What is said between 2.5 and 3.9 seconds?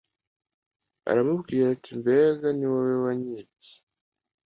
ni wowe wanyibye